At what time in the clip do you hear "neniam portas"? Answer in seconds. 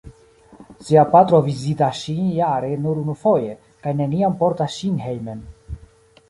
4.01-4.79